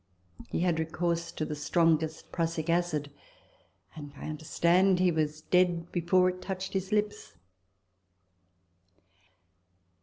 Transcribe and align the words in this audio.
He 0.49 0.61
had 0.61 0.79
recourse 0.79 1.31
to 1.33 1.45
the 1.45 1.53
strongest 1.55 2.31
prussic 2.31 2.71
acid; 2.71 3.11
and, 3.95 4.11
I 4.17 4.25
understand, 4.29 4.97
he 4.97 5.11
was 5.11 5.41
dead 5.41 5.91
before 5.91 6.27
it 6.31 6.41
touched 6.41 6.73
his 6.73 6.91
lips. 6.91 7.35